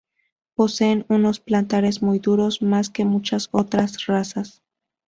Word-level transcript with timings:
Poseen 0.55 1.05
unos 1.09 1.39
plantares 1.39 2.01
muy 2.01 2.17
duros, 2.17 2.63
más 2.63 2.89
que 2.89 3.05
muchas 3.05 3.49
otras 3.51 4.07
razas. 4.07 4.63